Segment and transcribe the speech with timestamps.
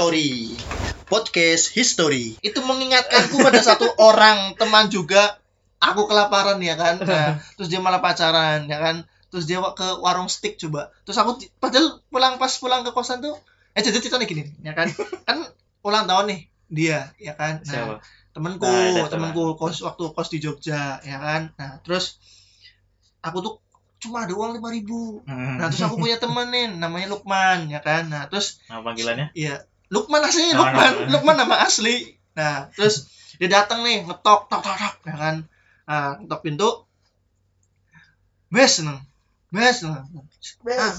[0.00, 0.56] Story
[1.12, 2.32] Podcast History.
[2.40, 5.36] Itu mengingatkanku pada satu orang teman juga.
[5.76, 7.04] Aku kelaparan ya kan?
[7.04, 9.04] Nah, Terus dia malah pacaran ya kan?
[9.28, 10.88] Terus dia ke warung steak coba.
[11.04, 13.36] Terus aku padahal pulang pas pulang ke kosan tuh
[13.76, 14.88] Eh jadi ceritanya gini ya kan?
[15.28, 15.44] Kan
[15.84, 16.40] ulang tahun nih
[16.72, 17.60] dia ya kan?
[17.60, 17.94] Nah, Siapa?
[18.32, 21.52] temanku Nah, temanku kos waktu kos di Jogja ya kan?
[21.60, 22.16] Nah terus
[23.20, 23.54] aku tuh
[24.00, 25.20] cuma ada uang lima ribu.
[25.28, 28.08] Nah terus aku punya temen nih namanya Lukman ya kan?
[28.08, 29.36] Nah terus Nama panggilannya?
[29.36, 30.92] iya Lukman asli Oh, Lukman.
[31.10, 31.36] Lukman.
[31.36, 32.14] Nama asli.
[32.38, 35.36] Nah terus dia datang nih ngetok tok tok tok ya kan.
[35.86, 36.70] Nah ngetok pintu.
[38.50, 38.98] Bes neng.
[39.50, 40.06] Bes neng.
[40.66, 40.94] Ah,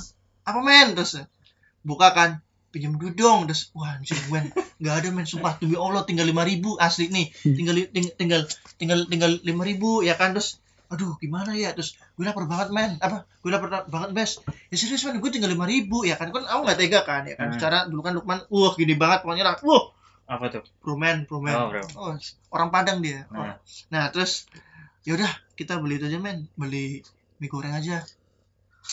[0.48, 0.96] apa men?
[0.96, 1.24] Terus
[1.84, 2.30] buka kan
[2.72, 3.48] pinjam duit dong.
[3.48, 4.40] Terus wah anjing gue
[4.80, 5.28] nggak ada men.
[5.28, 6.76] Sumpah demi allah tinggal lima ribu.
[6.76, 8.42] Asli nih tinggal ting- tinggal
[8.76, 10.36] tinggal tinggal lima ribu ya kan.
[10.36, 10.60] Terus
[10.92, 11.72] aduh gimana ya?
[11.72, 13.00] Terus gue lapar banget men.
[13.00, 13.24] Apa?
[13.40, 14.32] Gue lapar banget bes.
[14.68, 15.18] Ya serius men.
[15.18, 16.30] Gue tinggal lima ribu ya kan?
[16.30, 17.48] Kan aku nggak tega kan ya kan?
[17.50, 17.56] Hmm.
[17.56, 19.56] secara dulu kan Lukman wah gini banget pokoknya lah.
[19.64, 19.84] Wah!
[20.28, 20.64] Apa tuh?
[20.80, 21.84] promen promen Oh, bro.
[21.98, 22.16] oh,
[22.52, 23.28] orang Padang dia.
[23.28, 23.60] Nah.
[23.88, 24.48] nah terus
[25.04, 26.52] yaudah kita beli itu aja men.
[26.54, 27.00] Beli
[27.38, 28.04] mie goreng aja.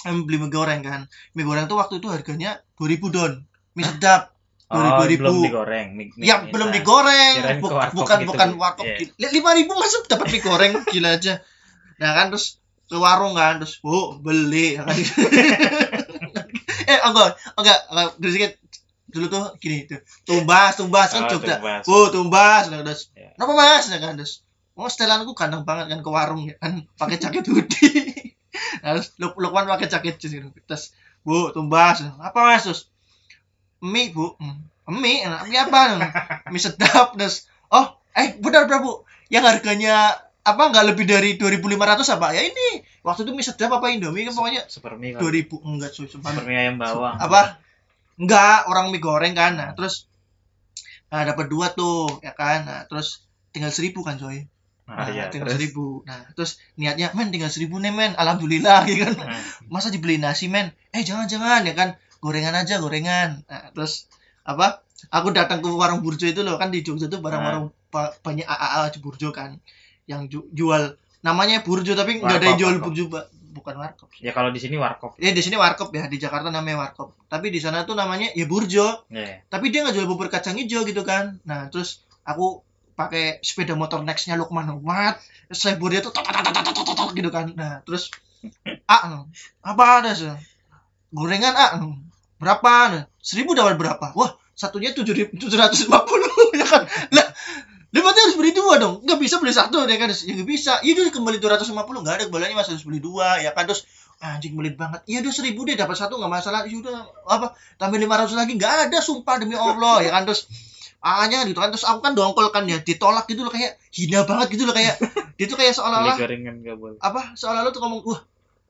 [0.03, 1.06] Em beli mie goreng kan.
[1.34, 3.33] Mie goreng tuh waktu itu harganya 2000 don.
[3.75, 4.34] Mie sedap.
[4.69, 5.17] Oh, 2000.
[5.17, 5.89] belum digoreng.
[5.97, 6.53] Mie, mie ya instan.
[6.53, 7.34] belum digoreng.
[7.59, 8.28] Buk- bukan gitu.
[8.28, 9.28] bukan warkop Iya.
[9.31, 11.41] lima ribu masuk dapat mie goreng gila aja
[11.98, 14.74] nah kan terus ke warung kan terus bu beli.
[14.74, 14.96] Ya kan
[16.88, 18.52] eh enggak enggak enggak dulu sedikit
[19.08, 21.56] dulu tuh gini tuh tumbas tumbas kan Oh, Jogja.
[21.58, 21.82] tumbas.
[21.84, 22.62] bu tumbas.
[22.69, 23.32] Nah, terus Iya.
[23.36, 23.84] kenapa mas?
[23.88, 28.14] Nah, kan terus oh setelanku ganteng banget kan ke warung ya kan pakai jaket hoodie.
[28.82, 30.48] Nah, terus Luk Lukman pakai jaket jeans gitu.
[30.66, 30.91] terus
[31.22, 32.02] bu tumbas.
[32.19, 32.64] Apa mas?
[32.64, 32.88] Terus
[33.80, 34.34] mie bu.
[34.36, 34.64] Hmm.
[34.91, 35.22] mie?
[35.46, 35.80] Mie apa?
[36.48, 37.14] Mie sedap.
[37.14, 39.04] Terus oh eh benar bu.
[39.28, 40.16] Yang harganya
[40.48, 42.27] apa nggak lebih dari 2500 apa?
[42.32, 42.68] Ya ini
[43.00, 45.44] waktu itu mie sedap apa indomie kan pokoknya Super mie kali.
[45.44, 47.16] 2000 enggak cuy sumpah Super mie ayam bawang.
[47.16, 47.41] apa?
[48.16, 49.52] Enggak orang mie goreng kan.
[49.54, 50.08] Nah terus
[51.08, 52.64] nah dapat dua tuh ya kan?
[52.64, 54.44] Nah terus tinggal seribu kan coy.
[54.88, 55.56] Nah, nah, iya, tinggal terus.
[55.60, 55.87] seribu.
[56.04, 58.12] Nah terus niatnya men tinggal seribu nih men.
[58.14, 59.12] Alhamdulillah ya kan?
[59.16, 60.72] Nah, masa dibeli nasi men?
[60.92, 61.97] Eh jangan jangan ya kan?
[62.19, 63.44] Gorengan aja gorengan.
[63.44, 64.08] Nah, terus
[64.44, 64.81] apa?
[65.08, 68.10] Aku datang ke warung burjo itu loh kan di Jogja tuh barang Nah.
[68.20, 69.56] banyak AAA di burjo kan
[70.08, 70.96] yang ju- jual.
[71.20, 72.86] Namanya burjo tapi nggak ada yang jual warkop.
[72.91, 73.04] burjo
[73.58, 74.08] bukan warkop.
[74.22, 75.19] Ya kalau di sini warkop.
[75.20, 76.08] ya di sini warkop ya.
[76.08, 77.12] Di Jakarta namanya warkop.
[77.28, 79.04] Tapi di sana tuh namanya ya burjo.
[79.12, 79.44] Iya.
[79.52, 81.38] tapi dia nggak jual bubur kacang hijau gitu kan.
[81.44, 82.64] Nah terus aku
[82.98, 84.70] pakai sepeda motor nextnya Lukman.
[84.82, 85.20] Mat
[85.52, 86.12] saya dia tuh
[87.12, 87.52] gitu kan.
[87.52, 88.10] Nah terus
[88.92, 89.28] ah no.
[89.60, 90.30] apa ada sih?
[91.10, 91.98] Gorengan ah no.
[92.38, 94.14] berapa seribu dapat berapa?
[94.14, 96.30] Wah satunya tujuh tujuh ratus lima puluh
[96.60, 96.82] ya kan?
[97.10, 97.26] Lah
[97.88, 98.94] dia berarti harus beli dua dong.
[99.00, 100.12] Nggak bisa beli satu ya kan?
[100.12, 100.72] Ya nggak bisa.
[100.84, 102.69] Iya udah kembali dua ratus lima puluh nggak ada kembaliannya mas.
[102.69, 103.65] Harus beli dua ya kan?
[103.65, 103.88] Terus
[104.21, 105.00] anjing belit banget.
[105.09, 106.69] Iya udah seribu deh dapat satu nggak masalah.
[106.69, 107.56] Ya udah apa?
[107.81, 110.28] Tambah lima ratus lagi nggak ada sumpah demi allah ya kan?
[110.28, 110.44] Terus
[111.00, 111.72] Anya gitu kan.
[111.72, 112.76] Terus aku kan dongkol kan ya.
[112.84, 115.00] Ditolak gitu loh kayak hina banget gitu loh kayak
[115.41, 116.99] dia tuh kayak seolah-olah gorengan gak boleh.
[117.00, 117.32] apa?
[117.38, 118.20] Seolah-olah tuh ngomong wah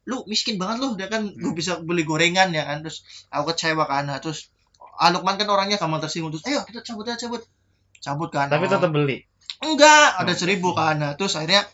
[0.09, 1.27] lu miskin banget lu dia kan?
[1.35, 2.87] Gue bisa beli gorengan ya kan?
[2.87, 3.03] Terus
[3.35, 4.06] aku kecewa kan?
[4.06, 4.53] Nah, terus
[4.99, 6.35] Lukman kan orangnya gampang tersinggung.
[6.35, 7.43] Terus ayo kita cabut aja cabut
[7.99, 8.71] cabut kan Tapi Oh.
[8.71, 9.23] tetap beli.
[9.59, 10.37] enggak ada Oh.
[10.37, 10.97] seribu kan.
[10.97, 11.67] Nah, terus akhirnya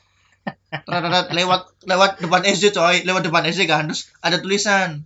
[1.30, 3.02] lewat lewat depan SD coy.
[3.02, 5.04] Lewat depan SD kan terus ada tulisan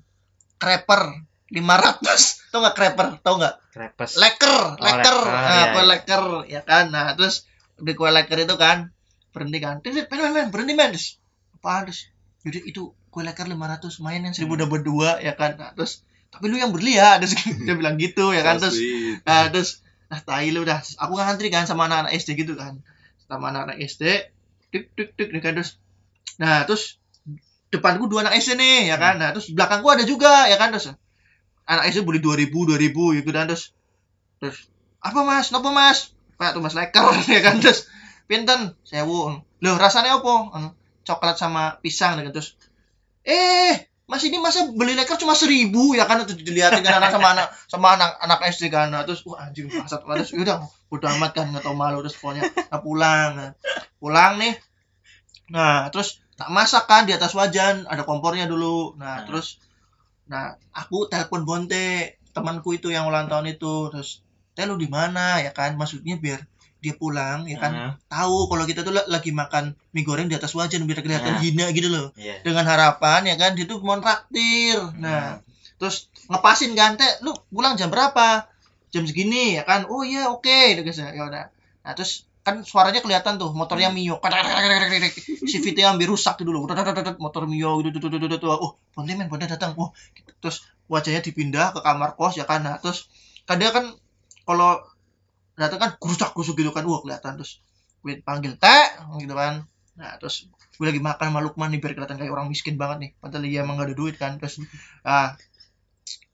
[0.59, 3.55] creper 500 tau nggak creper tau nggak?
[3.73, 4.19] Krepes.
[4.19, 4.91] leker leker.
[5.01, 5.87] leker, nah iya, kue iya.
[5.87, 6.85] leker ya kan?
[6.91, 7.47] Nah terus
[7.79, 8.91] di kue leker itu kan
[9.31, 9.79] berhenti kan.
[9.81, 10.91] Tit, men men berhenti men.
[10.93, 11.17] Terus
[11.55, 12.11] apaan terus
[12.43, 14.63] jadi itu kue leker 500 main yang seribu Hmm.
[14.67, 15.57] dapat dua ya kan.
[15.57, 17.17] Nah, terus tapi lu yang beli ya.
[17.23, 18.59] Terus dia bilang gitu ya kan.
[18.59, 18.77] So terus
[19.25, 20.81] nah terus nah tai lu dah.
[20.81, 22.81] Aku ngantri kan sama anak-anak SD gitu kan.
[23.29, 24.33] Sama anak-anak SD
[24.73, 25.77] tik tik tik nih kan terus.
[26.41, 26.97] Nah terus
[27.69, 29.21] depanku dua anak SD nih ya kan?
[29.21, 30.73] Nah terus belakangku ada juga ya kan?
[30.73, 30.97] Terus
[31.69, 33.45] anak SD beli 2000 2000 gitu kan?
[33.49, 33.73] Terus
[34.41, 34.59] terus
[35.05, 35.53] apa mas?
[35.53, 36.13] Nopo mas?
[36.39, 37.05] Pak tuh mas leker
[37.37, 37.61] ya kan?
[37.61, 37.89] Terus
[38.25, 38.77] pinten?
[38.85, 39.45] Sewu.
[39.61, 40.35] Loh rasanya apa?
[41.05, 42.49] Coklat sama pisang gitu terus
[43.25, 46.25] eh mas ini masa beli leker cuma seribu ya kan?
[46.25, 48.89] Terus dilihatin kan anak sama anak sama anak anak SD kan.
[48.89, 52.49] Nah, terus wah anjing bangsat terus udah udah amat kan nggak tau malu terus pokoknya
[52.73, 53.31] nah, pulang.
[53.37, 53.51] Nah,
[54.01, 54.57] pulang nih.
[55.53, 58.97] Nah terus tak masak kan di atas wajan ada kompornya dulu.
[58.97, 59.25] Nah Nah.
[59.29, 59.61] terus
[60.29, 63.93] nah aku telepon Bonte temanku itu yang ulang tahun itu.
[63.93, 64.25] Terus
[64.57, 65.45] teh lu di mana?
[65.45, 69.35] Ya kan maksudnya biar dia pulang ya kan Nah, tahu kalau kita tuh la- lagi
[69.35, 71.43] makan mie goreng di atas wajan biar kelihatan Nah.
[71.43, 72.15] hina gitu loh.
[72.15, 72.41] Iya.
[72.47, 74.79] dengan harapan ya kan dia tuh mau traktir.
[74.97, 75.43] Nah
[75.79, 78.47] terus ngepasin kan teh lu pulang jam berapa?
[78.91, 79.91] Jam segini ya kan.
[79.91, 80.49] Oh iya oke
[80.79, 81.51] udah guys ya udah.
[81.83, 84.17] Nah terus kan suaranya kelihatan tuh motornya Mio.
[85.45, 86.65] Si VT ambil rusak gitu dulu
[87.19, 87.99] motor Mio gitu
[88.49, 89.75] oh bonte men bonte datang.
[89.77, 89.91] Oh
[90.39, 92.63] terus wajahnya dipindah ke kamar kos ya kan.
[92.63, 93.11] Nah terus
[93.49, 93.93] dia kan
[94.45, 94.81] kalau
[95.59, 96.87] datang kan kurusak kusuk gitu kan.
[96.87, 97.35] Wah kelihatan.
[97.37, 97.59] Terus
[98.07, 98.87] gue panggil teh
[99.19, 99.67] gitu kan.
[99.99, 100.47] Nah terus
[100.79, 103.11] gue lagi makan sama Lukman nih biar kelihatan kayak orang miskin banget nih.
[103.19, 104.39] Padahal dia emang gak ada duit kan.
[104.39, 104.63] Terus
[105.03, 105.35] ah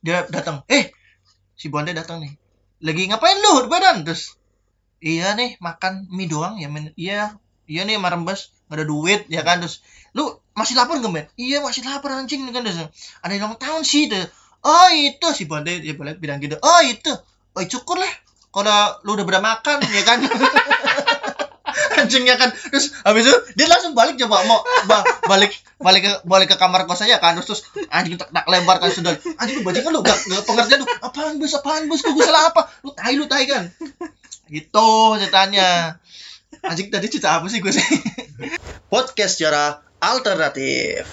[0.05, 0.93] dia datang eh
[1.56, 2.37] si Bonde datang nih.
[2.85, 4.05] Lagi ngapain lu di badan?
[4.05, 4.37] Terus
[5.00, 8.53] iya nih makan mie doang ya men iya iya nih sama rembes.
[8.69, 9.65] Gak ada duit ya kan.
[9.65, 9.81] Terus
[10.12, 11.27] lu masih lapar gak men?
[11.41, 12.61] Iya masih lapar anjing kan.
[12.61, 12.93] Terus
[13.25, 14.29] ada yang tahun sih tuh
[14.65, 17.12] oh itu si Bonde dia balik bilang gitu oh itu.
[17.55, 18.12] Oh cukur lah
[18.55, 20.23] kalau lu udah ber makan ya kan?
[21.99, 22.55] Anjingnya kan.
[22.55, 25.51] Terus habis itu dia langsung balik coba mau ba- balik
[25.83, 27.35] balik ke balik ke kamar kos aja kan.
[27.39, 29.15] Terus terus anjing tak, tak lempar kan sudah.
[29.43, 30.01] Anjing lu bajingan lu?
[30.06, 30.89] Gak, gak pengertian lu.
[31.03, 31.55] Apaan bos?
[31.59, 32.03] Apaan bos?
[32.06, 32.71] Gue salah apa?
[32.87, 33.71] Lu tai lu tai kan?
[34.47, 35.99] Gitu ceritanya.
[36.62, 37.83] Anjing tadi cerita apa sih gue sih?
[38.93, 41.06] Podcast secara alternatif